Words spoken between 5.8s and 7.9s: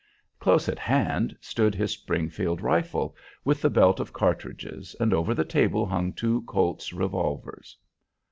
hung two Colt's revolvers.